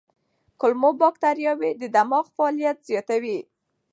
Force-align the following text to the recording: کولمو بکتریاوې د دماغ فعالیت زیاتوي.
کولمو 0.59 0.89
بکتریاوې 1.01 1.71
د 1.81 1.83
دماغ 1.95 2.25
فعالیت 2.35 2.77
زیاتوي. 2.89 3.39